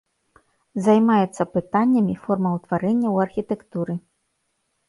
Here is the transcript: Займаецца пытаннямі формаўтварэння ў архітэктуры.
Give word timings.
Займаецца 0.85 1.43
пытаннямі 1.57 2.15
формаўтварэння 2.23 3.07
ў 3.15 3.29
архітэктуры. 3.29 3.93